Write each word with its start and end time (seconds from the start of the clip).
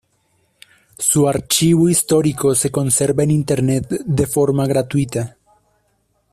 Su 0.97 1.27
archivo 1.29 1.87
histórico 1.87 2.55
se 2.55 2.71
conserva 2.71 3.21
en 3.21 3.29
internet 3.29 3.87
de 3.87 4.25
forma 4.25 4.65
gratuita. 4.65 5.37